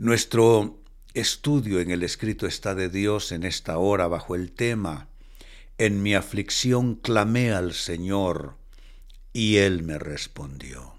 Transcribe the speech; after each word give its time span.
Nuestro 0.00 0.78
estudio 1.12 1.78
en 1.80 1.90
el 1.90 2.02
escrito 2.02 2.46
está 2.46 2.74
de 2.74 2.88
Dios 2.88 3.32
en 3.32 3.44
esta 3.44 3.76
hora 3.76 4.08
bajo 4.08 4.34
el 4.34 4.50
tema 4.50 5.08
En 5.76 6.02
mi 6.02 6.14
aflicción 6.14 6.94
clamé 6.94 7.52
al 7.52 7.74
Señor 7.74 8.56
y 9.32 9.58
Él 9.58 9.82
me 9.82 9.98
respondió. 9.98 10.94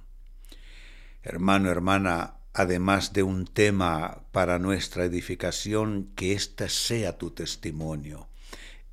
Hermano, 1.23 1.69
hermana, 1.69 2.35
además 2.53 3.13
de 3.13 3.23
un 3.23 3.45
tema 3.45 4.23
para 4.31 4.59
nuestra 4.59 5.05
edificación, 5.05 6.11
que 6.15 6.33
éste 6.33 6.69
sea 6.69 7.17
tu 7.17 7.31
testimonio. 7.31 8.27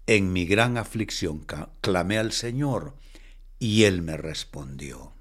En 0.06 0.32
mi 0.32 0.46
gran 0.46 0.76
aflicción 0.76 1.44
clamé 1.80 2.18
al 2.18 2.32
Señor 2.32 2.94
y 3.58 3.84
Él 3.84 4.02
me 4.02 4.16
respondió. 4.16 5.12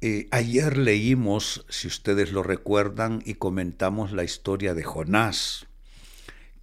Eh, 0.00 0.28
ayer 0.30 0.76
leímos, 0.76 1.64
si 1.68 1.88
ustedes 1.88 2.30
lo 2.32 2.42
recuerdan, 2.42 3.22
y 3.24 3.34
comentamos 3.34 4.12
la 4.12 4.24
historia 4.24 4.74
de 4.74 4.84
Jonás, 4.84 5.66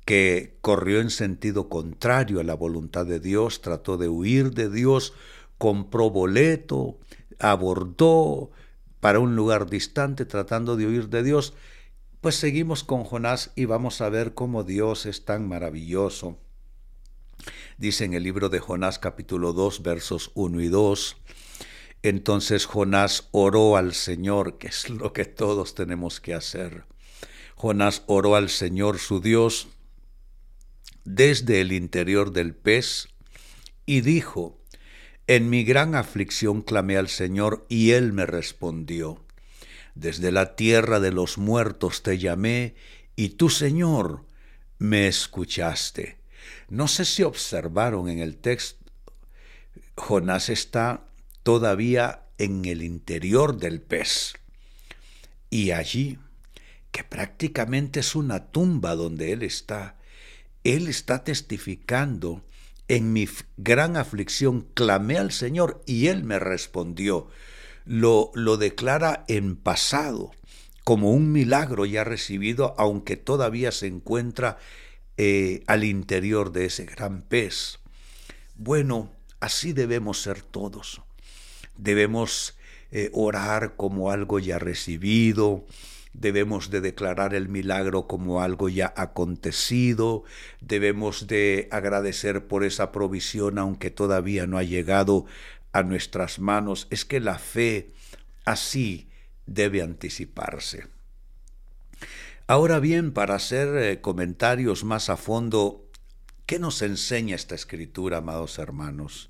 que 0.05 0.57
corrió 0.61 0.99
en 0.99 1.09
sentido 1.09 1.69
contrario 1.69 2.39
a 2.39 2.43
la 2.43 2.53
voluntad 2.53 3.05
de 3.05 3.19
Dios, 3.19 3.61
trató 3.61 3.97
de 3.97 4.09
huir 4.09 4.51
de 4.51 4.69
Dios, 4.69 5.13
compró 5.57 6.09
boleto, 6.09 6.99
abordó 7.39 8.51
para 8.99 9.19
un 9.19 9.35
lugar 9.35 9.69
distante 9.69 10.25
tratando 10.25 10.75
de 10.75 10.87
huir 10.87 11.09
de 11.09 11.23
Dios. 11.23 11.53
Pues 12.21 12.35
seguimos 12.35 12.83
con 12.83 13.03
Jonás 13.03 13.51
y 13.55 13.65
vamos 13.65 13.99
a 14.01 14.09
ver 14.09 14.33
cómo 14.33 14.63
Dios 14.63 15.05
es 15.05 15.25
tan 15.25 15.47
maravilloso. 15.47 16.37
Dice 17.77 18.05
en 18.05 18.13
el 18.13 18.23
libro 18.23 18.49
de 18.49 18.59
Jonás 18.59 18.99
capítulo 18.99 19.51
2 19.51 19.81
versos 19.81 20.31
1 20.35 20.61
y 20.61 20.67
2, 20.67 21.17
entonces 22.03 22.65
Jonás 22.65 23.29
oró 23.31 23.77
al 23.77 23.93
Señor, 23.93 24.57
que 24.57 24.67
es 24.67 24.89
lo 24.89 25.11
que 25.11 25.25
todos 25.25 25.73
tenemos 25.73 26.19
que 26.19 26.35
hacer. 26.35 26.85
Jonás 27.55 28.03
oró 28.05 28.35
al 28.35 28.49
Señor 28.49 28.99
su 28.99 29.21
Dios 29.21 29.69
desde 31.03 31.61
el 31.61 31.71
interior 31.71 32.31
del 32.31 32.53
pez 32.53 33.07
y 33.85 34.01
dijo, 34.01 34.61
En 35.25 35.49
mi 35.49 35.63
gran 35.63 35.95
aflicción 35.95 36.61
clamé 36.61 36.97
al 36.97 37.07
Señor 37.07 37.65
y 37.69 37.91
él 37.91 38.13
me 38.13 38.25
respondió. 38.25 39.25
Desde 39.95 40.31
la 40.31 40.55
tierra 40.55 40.99
de 40.99 41.11
los 41.11 41.37
muertos 41.37 42.03
te 42.03 42.17
llamé 42.17 42.75
y 43.15 43.29
tú, 43.29 43.49
Señor, 43.49 44.25
me 44.77 45.07
escuchaste. 45.07 46.22
No 46.69 46.87
sé 46.87 47.05
si 47.05 47.23
observaron 47.23 48.09
en 48.09 48.19
el 48.19 48.37
texto, 48.37 48.83
Jonás 49.95 50.49
está 50.49 51.05
todavía 51.43 52.23
en 52.37 52.65
el 52.65 52.81
interior 52.81 53.57
del 53.57 53.81
pez. 53.81 54.33
Y 55.49 55.71
allí, 55.71 56.17
que 56.91 57.03
prácticamente 57.03 57.99
es 57.99 58.15
una 58.15 58.51
tumba 58.51 58.95
donde 58.95 59.31
Él 59.33 59.43
está, 59.43 59.97
Él 60.63 60.87
está 60.87 61.23
testificando, 61.23 62.43
en 62.87 63.13
mi 63.13 63.27
gran 63.57 63.95
aflicción 63.97 64.67
clamé 64.73 65.17
al 65.17 65.31
Señor 65.31 65.81
y 65.85 66.07
Él 66.07 66.23
me 66.23 66.39
respondió. 66.39 67.29
Lo, 67.85 68.31
lo 68.33 68.57
declara 68.57 69.25
en 69.27 69.55
pasado, 69.55 70.31
como 70.83 71.11
un 71.11 71.31
milagro 71.31 71.85
ya 71.85 72.03
recibido, 72.03 72.75
aunque 72.77 73.17
todavía 73.17 73.71
se 73.71 73.87
encuentra 73.87 74.57
eh, 75.17 75.63
al 75.67 75.83
interior 75.83 76.51
de 76.51 76.65
ese 76.65 76.85
gran 76.85 77.21
pez. 77.21 77.79
Bueno, 78.55 79.11
así 79.39 79.73
debemos 79.73 80.21
ser 80.21 80.41
todos 80.41 81.01
debemos 81.77 82.57
eh, 82.91 83.09
orar 83.13 83.75
como 83.75 84.11
algo 84.11 84.39
ya 84.39 84.59
recibido, 84.59 85.65
debemos 86.13 86.69
de 86.69 86.81
declarar 86.81 87.33
el 87.33 87.49
milagro 87.49 88.07
como 88.07 88.41
algo 88.41 88.69
ya 88.69 88.93
acontecido, 88.95 90.23
debemos 90.61 91.27
de 91.27 91.67
agradecer 91.71 92.47
por 92.47 92.63
esa 92.63 92.91
provisión 92.91 93.57
aunque 93.57 93.89
todavía 93.89 94.45
no 94.45 94.57
ha 94.57 94.63
llegado 94.63 95.25
a 95.71 95.81
nuestras 95.81 96.39
manos. 96.39 96.87
Es 96.91 97.03
que 97.05 97.19
la 97.19 97.39
fe 97.39 97.91
así 98.45 99.09
debe 99.47 99.81
anticiparse. 99.81 100.85
Ahora 102.45 102.79
bien, 102.79 103.13
para 103.13 103.35
hacer 103.35 103.69
eh, 103.77 104.01
comentarios 104.01 104.83
más 104.83 105.09
a 105.09 105.15
fondo, 105.15 105.89
¿qué 106.45 106.59
nos 106.59 106.81
enseña 106.81 107.37
esta 107.37 107.55
escritura, 107.55 108.17
amados 108.17 108.59
hermanos? 108.59 109.29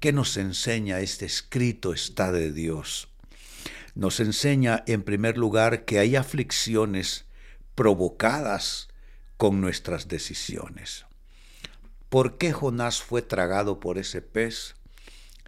¿Qué 0.00 0.14
nos 0.14 0.34
enseña 0.38 1.00
este 1.00 1.26
escrito 1.26 1.92
está 1.92 2.32
de 2.32 2.50
Dios? 2.50 3.08
Nos 3.94 4.18
enseña 4.20 4.82
en 4.86 5.02
primer 5.02 5.36
lugar 5.36 5.84
que 5.84 5.98
hay 5.98 6.16
aflicciones 6.16 7.26
provocadas 7.74 8.88
con 9.36 9.60
nuestras 9.60 10.08
decisiones. 10.08 11.04
¿Por 12.08 12.38
qué 12.38 12.54
Jonás 12.54 13.02
fue 13.02 13.20
tragado 13.20 13.78
por 13.78 13.98
ese 13.98 14.22
pez? 14.22 14.74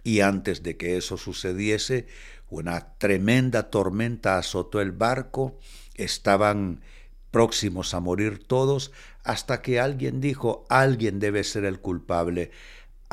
Y 0.03 0.19
antes 0.19 0.61
de 0.61 0.77
que 0.77 0.97
eso 0.97 1.17
sucediese, 1.17 2.07
una 2.51 2.93
tremenda 2.99 3.71
tormenta 3.71 4.37
azotó 4.37 4.79
el 4.79 4.91
barco, 4.91 5.57
estaban 5.95 6.81
próximos 7.31 7.95
a 7.95 7.99
morir 7.99 8.45
todos, 8.45 8.91
hasta 9.23 9.63
que 9.63 9.79
alguien 9.79 10.21
dijo, 10.21 10.65
alguien 10.69 11.19
debe 11.19 11.43
ser 11.43 11.65
el 11.65 11.79
culpable 11.79 12.51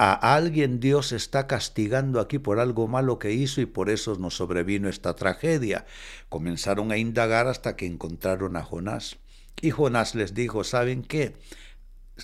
a 0.01 0.37
alguien 0.37 0.79
Dios 0.79 1.11
está 1.11 1.49
castigando 1.49 2.21
aquí 2.21 2.39
por 2.39 2.61
algo 2.61 2.87
malo 2.87 3.19
que 3.19 3.33
hizo 3.33 3.61
y 3.61 3.67
por 3.67 3.91
eso 3.91 4.15
nos 4.15 4.37
sobrevino 4.37 4.89
esta 4.89 5.17
tragedia. 5.17 5.87
Comenzaron 6.29 6.93
a 6.93 6.99
indagar 6.99 7.49
hasta 7.49 7.75
que 7.75 7.87
encontraron 7.87 8.57
a 8.57 8.63
Jonás. 8.63 9.17
Y 9.61 9.71
Jonás 9.71 10.15
les 10.15 10.35
dijo, 10.35 10.63
¿saben 10.63 11.03
qué? 11.03 11.35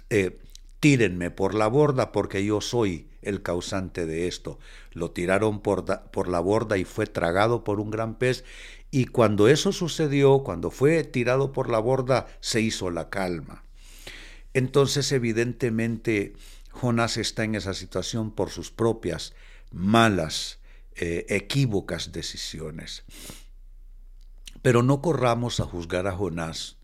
Eh, 0.09 0.39
tírenme 0.84 1.31
por 1.31 1.55
la 1.55 1.67
borda 1.67 2.12
porque 2.12 2.45
yo 2.45 2.61
soy 2.61 3.09
el 3.22 3.41
causante 3.41 4.05
de 4.05 4.28
esto. 4.28 4.59
Lo 4.93 5.12
tiraron 5.12 5.62
por, 5.62 5.87
por 6.11 6.28
la 6.28 6.41
borda 6.41 6.77
y 6.77 6.84
fue 6.84 7.06
tragado 7.06 7.65
por 7.65 7.81
un 7.81 7.91
gran 7.91 8.17
pez. 8.17 8.45
Y 8.91 9.06
cuando 9.06 9.49
eso 9.49 9.72
sucedió, 9.72 10.41
cuando 10.41 10.71
fue 10.71 11.03
tirado 11.03 11.53
por 11.53 11.71
la 11.71 11.78
borda, 11.78 12.27
se 12.41 12.61
hizo 12.61 12.91
la 12.91 13.09
calma. 13.09 13.65
Entonces, 14.53 15.11
evidentemente, 15.12 16.34
Jonás 16.71 17.16
está 17.16 17.45
en 17.45 17.55
esa 17.55 17.72
situación 17.72 18.31
por 18.31 18.51
sus 18.51 18.71
propias 18.71 19.33
malas, 19.72 20.59
eh, 20.97 21.25
equívocas 21.31 22.12
decisiones. 22.12 23.05
Pero 24.61 24.83
no 24.83 25.01
corramos 25.01 25.61
a 25.61 25.65
juzgar 25.65 26.06
a 26.06 26.12
Jonás. 26.12 26.77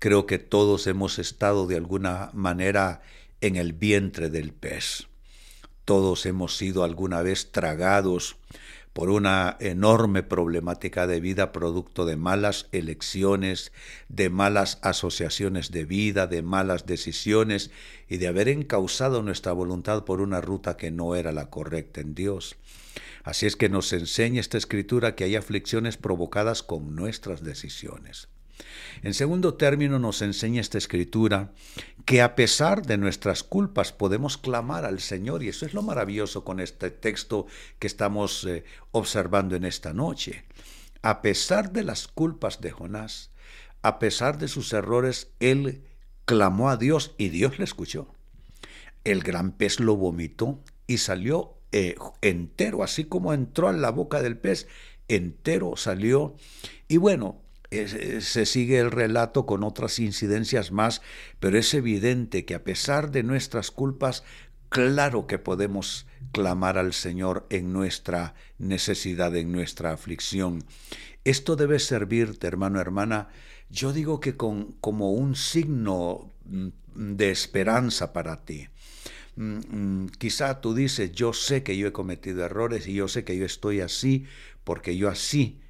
Creo 0.00 0.26
que 0.26 0.40
todos 0.40 0.88
hemos 0.88 1.20
estado 1.20 1.68
de 1.68 1.76
alguna 1.76 2.30
manera 2.32 3.02
en 3.40 3.56
el 3.56 3.72
vientre 3.72 4.30
del 4.30 4.52
pez. 4.52 5.08
Todos 5.84 6.26
hemos 6.26 6.56
sido 6.56 6.84
alguna 6.84 7.22
vez 7.22 7.52
tragados 7.52 8.36
por 8.96 9.10
una 9.10 9.58
enorme 9.60 10.22
problemática 10.22 11.06
de 11.06 11.20
vida 11.20 11.52
producto 11.52 12.06
de 12.06 12.16
malas 12.16 12.66
elecciones, 12.72 13.70
de 14.08 14.30
malas 14.30 14.78
asociaciones 14.80 15.70
de 15.70 15.84
vida, 15.84 16.26
de 16.26 16.40
malas 16.40 16.86
decisiones 16.86 17.70
y 18.08 18.16
de 18.16 18.28
haber 18.28 18.48
encausado 18.48 19.22
nuestra 19.22 19.52
voluntad 19.52 20.04
por 20.04 20.22
una 20.22 20.40
ruta 20.40 20.78
que 20.78 20.90
no 20.90 21.14
era 21.14 21.30
la 21.30 21.50
correcta 21.50 22.00
en 22.00 22.14
Dios. 22.14 22.56
Así 23.22 23.44
es 23.44 23.54
que 23.56 23.68
nos 23.68 23.92
enseña 23.92 24.40
esta 24.40 24.56
escritura 24.56 25.14
que 25.14 25.24
hay 25.24 25.36
aflicciones 25.36 25.98
provocadas 25.98 26.62
con 26.62 26.96
nuestras 26.96 27.42
decisiones. 27.42 28.28
En 29.02 29.14
segundo 29.14 29.54
término, 29.54 29.98
nos 29.98 30.22
enseña 30.22 30.60
esta 30.60 30.78
escritura 30.78 31.52
que 32.04 32.22
a 32.22 32.34
pesar 32.34 32.86
de 32.86 32.96
nuestras 32.96 33.42
culpas 33.42 33.92
podemos 33.92 34.38
clamar 34.38 34.84
al 34.84 35.00
Señor, 35.00 35.42
y 35.42 35.48
eso 35.48 35.66
es 35.66 35.74
lo 35.74 35.82
maravilloso 35.82 36.44
con 36.44 36.60
este 36.60 36.90
texto 36.90 37.46
que 37.78 37.86
estamos 37.86 38.44
eh, 38.44 38.64
observando 38.92 39.56
en 39.56 39.64
esta 39.64 39.92
noche. 39.92 40.44
A 41.02 41.22
pesar 41.22 41.72
de 41.72 41.84
las 41.84 42.08
culpas 42.08 42.60
de 42.60 42.70
Jonás, 42.70 43.30
a 43.82 43.98
pesar 43.98 44.38
de 44.38 44.48
sus 44.48 44.72
errores, 44.72 45.30
él 45.40 45.82
clamó 46.24 46.70
a 46.70 46.76
Dios 46.76 47.14
y 47.18 47.28
Dios 47.28 47.58
le 47.58 47.64
escuchó. 47.64 48.08
El 49.04 49.22
gran 49.22 49.52
pez 49.52 49.78
lo 49.78 49.96
vomitó 49.96 50.60
y 50.86 50.98
salió 50.98 51.54
eh, 51.72 51.94
entero, 52.22 52.82
así 52.82 53.04
como 53.04 53.32
entró 53.32 53.68
a 53.68 53.72
la 53.72 53.90
boca 53.90 54.22
del 54.22 54.36
pez, 54.36 54.66
entero 55.08 55.76
salió. 55.76 56.34
Y 56.88 56.96
bueno, 56.96 57.40
se 57.70 58.46
sigue 58.46 58.78
el 58.78 58.90
relato 58.90 59.46
con 59.46 59.64
otras 59.64 59.98
incidencias 59.98 60.72
más, 60.72 61.02
pero 61.40 61.58
es 61.58 61.74
evidente 61.74 62.44
que 62.44 62.54
a 62.54 62.64
pesar 62.64 63.10
de 63.10 63.22
nuestras 63.22 63.70
culpas, 63.70 64.24
claro 64.68 65.26
que 65.26 65.38
podemos 65.38 66.06
clamar 66.32 66.78
al 66.78 66.92
Señor 66.92 67.46
en 67.50 67.72
nuestra 67.72 68.34
necesidad, 68.58 69.34
en 69.36 69.52
nuestra 69.52 69.92
aflicción. 69.92 70.64
Esto 71.24 71.56
debe 71.56 71.78
servirte, 71.78 72.46
hermano, 72.46 72.80
hermana, 72.80 73.28
yo 73.70 73.92
digo 73.92 74.20
que 74.20 74.36
con, 74.36 74.72
como 74.80 75.12
un 75.12 75.34
signo 75.34 76.32
mm, 76.44 76.68
de 76.94 77.30
esperanza 77.30 78.12
para 78.12 78.44
ti. 78.44 78.68
mm, 79.36 80.04
mm, 80.04 80.08
quizá 80.18 80.60
tú 80.60 80.74
dices, 80.74 81.12
yo 81.12 81.32
sé 81.32 81.62
que 81.62 81.76
yo 81.76 81.88
he 81.88 81.92
cometido 81.92 82.44
errores 82.44 82.86
y 82.86 82.94
yo 82.94 83.08
sé 83.08 83.24
que 83.24 83.36
yo 83.36 83.44
estoy 83.44 83.80
así 83.80 84.26
porque 84.64 84.96
yo 84.96 85.08
así, 85.08 85.60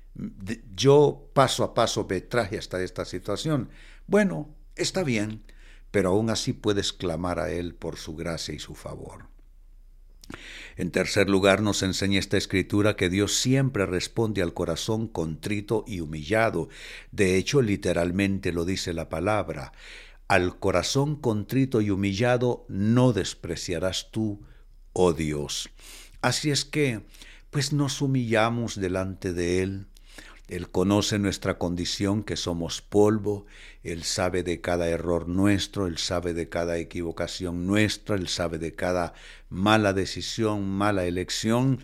yo 0.74 1.30
paso 1.34 1.64
a 1.64 1.74
paso 1.74 2.06
me 2.08 2.20
traje 2.20 2.58
hasta 2.58 2.82
esta 2.82 3.04
situación. 3.04 3.70
Bueno, 4.06 4.54
está 4.74 5.02
bien, 5.02 5.42
pero 5.90 6.10
aún 6.10 6.30
así 6.30 6.52
puedes 6.52 6.92
clamar 6.92 7.38
a 7.38 7.50
Él 7.50 7.74
por 7.74 7.96
su 7.96 8.14
gracia 8.14 8.54
y 8.54 8.58
su 8.58 8.74
favor. 8.74 9.28
En 10.76 10.90
tercer 10.90 11.30
lugar, 11.30 11.62
nos 11.62 11.82
enseña 11.82 12.18
esta 12.18 12.36
escritura 12.36 12.96
que 12.96 13.08
Dios 13.08 13.34
siempre 13.34 13.86
responde 13.86 14.42
al 14.42 14.54
corazón 14.54 15.08
contrito 15.08 15.84
y 15.86 16.00
humillado. 16.00 16.68
De 17.12 17.36
hecho, 17.36 17.62
literalmente 17.62 18.52
lo 18.52 18.64
dice 18.64 18.92
la 18.92 19.08
palabra. 19.08 19.72
Al 20.28 20.58
corazón 20.58 21.16
contrito 21.16 21.80
y 21.80 21.90
humillado 21.90 22.66
no 22.68 23.12
despreciarás 23.12 24.10
tú, 24.10 24.42
oh 24.92 25.12
Dios. 25.12 25.70
Así 26.20 26.50
es 26.50 26.64
que, 26.64 27.06
pues 27.50 27.72
nos 27.72 28.02
humillamos 28.02 28.78
delante 28.78 29.32
de 29.32 29.62
Él, 29.62 29.86
él 30.48 30.70
conoce 30.70 31.18
nuestra 31.18 31.58
condición, 31.58 32.22
que 32.22 32.36
somos 32.36 32.80
polvo, 32.80 33.46
Él 33.82 34.04
sabe 34.04 34.44
de 34.44 34.60
cada 34.60 34.88
error 34.88 35.26
nuestro, 35.26 35.88
Él 35.88 35.98
sabe 35.98 36.34
de 36.34 36.48
cada 36.48 36.78
equivocación 36.78 37.66
nuestra, 37.66 38.14
Él 38.14 38.28
sabe 38.28 38.58
de 38.58 38.74
cada 38.74 39.12
mala 39.48 39.92
decisión, 39.92 40.68
mala 40.68 41.04
elección. 41.04 41.80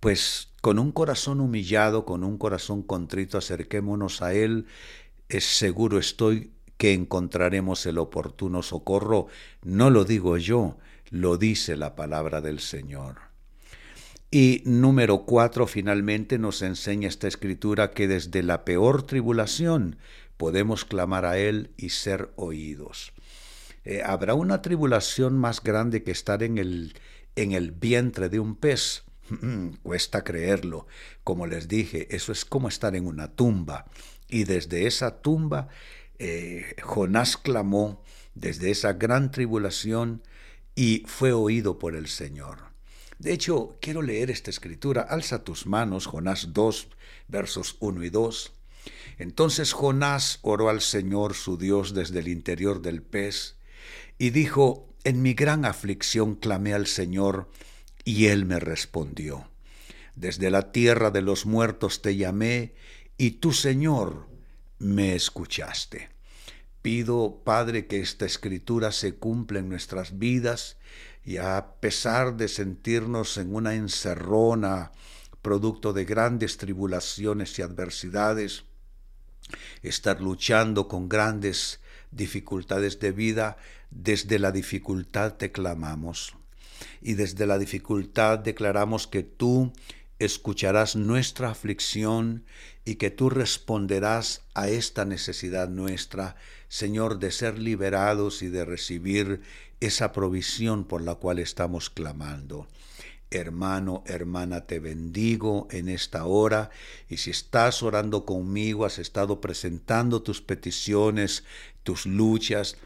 Pues 0.00 0.50
con 0.60 0.78
un 0.78 0.92
corazón 0.92 1.40
humillado, 1.40 2.04
con 2.04 2.24
un 2.24 2.36
corazón 2.36 2.82
contrito, 2.82 3.38
acerquémonos 3.38 4.20
a 4.20 4.34
Él. 4.34 4.66
Es 5.30 5.44
seguro 5.44 5.98
estoy 5.98 6.52
que 6.76 6.92
encontraremos 6.92 7.86
el 7.86 7.96
oportuno 7.96 8.62
socorro. 8.62 9.28
No 9.62 9.88
lo 9.88 10.04
digo 10.04 10.36
yo, 10.36 10.76
lo 11.08 11.38
dice 11.38 11.74
la 11.74 11.96
palabra 11.96 12.42
del 12.42 12.60
Señor. 12.60 13.27
Y 14.30 14.62
número 14.66 15.24
cuatro, 15.24 15.66
finalmente 15.66 16.38
nos 16.38 16.60
enseña 16.60 17.08
esta 17.08 17.28
escritura 17.28 17.92
que 17.92 18.06
desde 18.06 18.42
la 18.42 18.64
peor 18.64 19.04
tribulación 19.04 19.96
podemos 20.36 20.84
clamar 20.84 21.24
a 21.24 21.38
Él 21.38 21.70
y 21.78 21.90
ser 21.90 22.30
oídos. 22.36 23.12
Eh, 23.84 24.02
¿Habrá 24.04 24.34
una 24.34 24.60
tribulación 24.60 25.38
más 25.38 25.62
grande 25.62 26.02
que 26.02 26.10
estar 26.10 26.42
en 26.42 26.58
el, 26.58 26.94
en 27.36 27.52
el 27.52 27.72
vientre 27.72 28.28
de 28.28 28.38
un 28.38 28.54
pez? 28.54 29.04
Cuesta 29.82 30.24
creerlo. 30.24 30.86
Como 31.24 31.46
les 31.46 31.66
dije, 31.66 32.14
eso 32.14 32.30
es 32.30 32.44
como 32.44 32.68
estar 32.68 32.94
en 32.96 33.06
una 33.06 33.28
tumba. 33.28 33.86
Y 34.28 34.44
desde 34.44 34.86
esa 34.86 35.22
tumba, 35.22 35.68
eh, 36.18 36.74
Jonás 36.82 37.38
clamó 37.38 38.02
desde 38.34 38.70
esa 38.70 38.92
gran 38.92 39.30
tribulación 39.30 40.22
y 40.74 41.02
fue 41.06 41.32
oído 41.32 41.78
por 41.78 41.96
el 41.96 42.08
Señor. 42.08 42.68
De 43.18 43.32
hecho, 43.32 43.76
quiero 43.80 44.02
leer 44.02 44.30
esta 44.30 44.50
escritura. 44.50 45.02
Alza 45.02 45.42
tus 45.42 45.66
manos, 45.66 46.06
Jonás 46.06 46.52
2, 46.52 46.88
versos 47.26 47.76
1 47.80 48.04
y 48.04 48.10
2. 48.10 48.52
Entonces 49.18 49.72
Jonás 49.72 50.38
oró 50.42 50.68
al 50.68 50.80
Señor 50.80 51.34
su 51.34 51.58
Dios 51.58 51.94
desde 51.94 52.20
el 52.20 52.28
interior 52.28 52.80
del 52.80 53.02
pez 53.02 53.56
y 54.18 54.30
dijo, 54.30 54.88
En 55.04 55.22
mi 55.22 55.34
gran 55.34 55.64
aflicción 55.64 56.36
clamé 56.36 56.74
al 56.74 56.86
Señor 56.86 57.50
y 58.04 58.26
él 58.26 58.44
me 58.44 58.60
respondió. 58.60 59.50
Desde 60.14 60.50
la 60.50 60.72
tierra 60.72 61.10
de 61.10 61.22
los 61.22 61.46
muertos 61.46 62.02
te 62.02 62.16
llamé 62.16 62.74
y 63.16 63.32
tú, 63.32 63.52
Señor, 63.52 64.28
me 64.78 65.14
escuchaste. 65.14 66.08
Pido, 66.82 67.42
Padre, 67.44 67.86
que 67.86 68.00
esta 68.00 68.24
escritura 68.24 68.92
se 68.92 69.16
cumpla 69.16 69.58
en 69.58 69.68
nuestras 69.68 70.18
vidas 70.18 70.76
y 71.28 71.36
a 71.36 71.74
pesar 71.78 72.38
de 72.38 72.48
sentirnos 72.48 73.36
en 73.36 73.54
una 73.54 73.74
encerrona, 73.74 74.92
producto 75.42 75.92
de 75.92 76.06
grandes 76.06 76.56
tribulaciones 76.56 77.58
y 77.58 77.60
adversidades, 77.60 78.64
estar 79.82 80.22
luchando 80.22 80.88
con 80.88 81.06
grandes 81.06 81.80
dificultades 82.12 82.98
de 82.98 83.12
vida, 83.12 83.58
desde 83.90 84.38
la 84.38 84.52
dificultad 84.52 85.34
te 85.34 85.52
clamamos. 85.52 86.34
Y 87.02 87.12
desde 87.12 87.46
la 87.46 87.58
dificultad 87.58 88.38
declaramos 88.38 89.06
que 89.06 89.22
tú 89.22 89.74
escucharás 90.18 90.96
nuestra 90.96 91.50
aflicción 91.50 92.44
y 92.84 92.96
que 92.96 93.10
tú 93.10 93.30
responderás 93.30 94.42
a 94.54 94.68
esta 94.68 95.04
necesidad 95.04 95.68
nuestra, 95.68 96.36
Señor, 96.68 97.18
de 97.18 97.30
ser 97.30 97.58
liberados 97.58 98.42
y 98.42 98.48
de 98.48 98.64
recibir 98.64 99.42
esa 99.80 100.12
provisión 100.12 100.84
por 100.84 101.02
la 101.02 101.14
cual 101.14 101.38
estamos 101.38 101.90
clamando. 101.90 102.66
Hermano, 103.30 104.02
hermana, 104.06 104.62
te 104.66 104.80
bendigo 104.80 105.68
en 105.70 105.90
esta 105.90 106.24
hora 106.24 106.70
y 107.10 107.18
si 107.18 107.30
estás 107.30 107.82
orando 107.82 108.24
conmigo, 108.24 108.86
has 108.86 108.98
estado 108.98 109.40
presentando 109.40 110.22
tus 110.22 110.40
peticiones, 110.40 111.44
tus 111.82 112.06
luchas, 112.06 112.76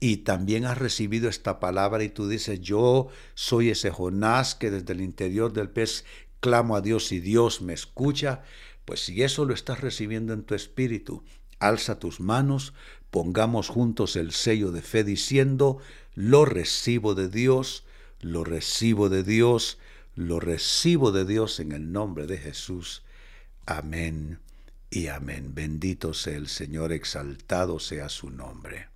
y 0.00 0.18
también 0.18 0.64
has 0.64 0.78
recibido 0.78 1.28
esta 1.28 1.58
palabra 1.58 2.04
y 2.04 2.08
tú 2.08 2.28
dices, 2.28 2.60
yo 2.60 3.08
soy 3.34 3.70
ese 3.70 3.90
Jonás 3.90 4.54
que 4.54 4.70
desde 4.70 4.92
el 4.92 5.00
interior 5.00 5.52
del 5.52 5.68
pez 5.68 6.04
clamo 6.40 6.76
a 6.76 6.80
Dios 6.80 7.12
y 7.12 7.20
Dios 7.20 7.62
me 7.62 7.72
escucha, 7.72 8.42
pues 8.84 9.00
si 9.04 9.22
eso 9.22 9.44
lo 9.44 9.54
estás 9.54 9.80
recibiendo 9.80 10.32
en 10.32 10.44
tu 10.44 10.54
espíritu, 10.54 11.22
alza 11.58 11.98
tus 11.98 12.20
manos, 12.20 12.74
pongamos 13.10 13.68
juntos 13.68 14.16
el 14.16 14.32
sello 14.32 14.72
de 14.72 14.82
fe 14.82 15.04
diciendo, 15.04 15.78
lo 16.14 16.44
recibo 16.44 17.14
de 17.14 17.28
Dios, 17.28 17.84
lo 18.20 18.44
recibo 18.44 19.08
de 19.08 19.22
Dios, 19.22 19.78
lo 20.14 20.40
recibo 20.40 21.12
de 21.12 21.24
Dios 21.24 21.60
en 21.60 21.72
el 21.72 21.92
nombre 21.92 22.26
de 22.26 22.38
Jesús. 22.38 23.02
Amén 23.66 24.40
y 24.90 25.08
amén. 25.08 25.54
Bendito 25.54 26.14
sea 26.14 26.36
el 26.36 26.48
Señor, 26.48 26.92
exaltado 26.92 27.78
sea 27.78 28.08
su 28.08 28.30
nombre. 28.30 28.88